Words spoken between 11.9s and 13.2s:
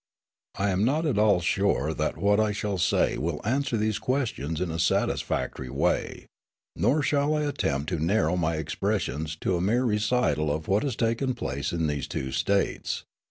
two States.